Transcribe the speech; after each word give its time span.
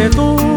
Fuiste 0.00 0.08
tú 0.16 0.49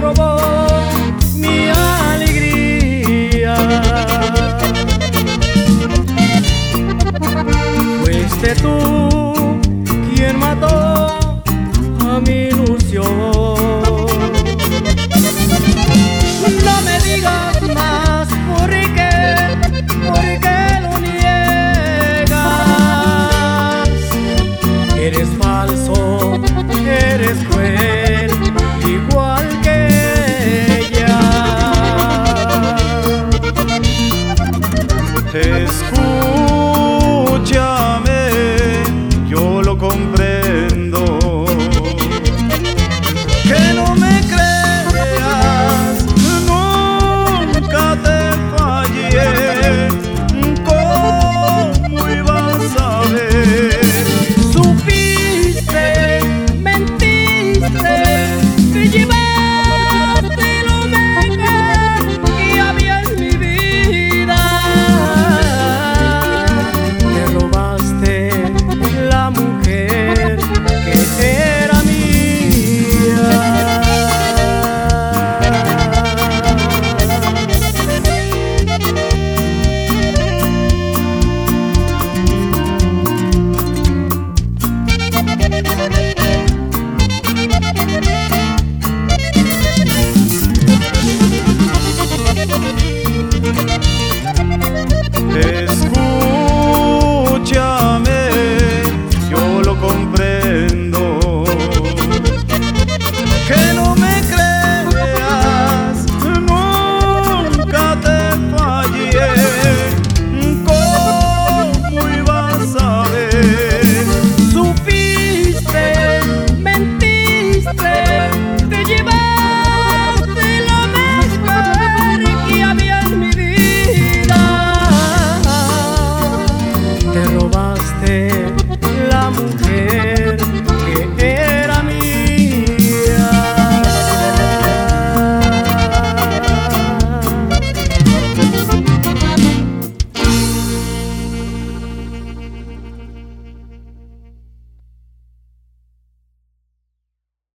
robó 0.00 0.38
mi 1.36 1.68
alegría. 1.68 3.54
Fuiste 8.04 8.54
tú. 8.56 8.89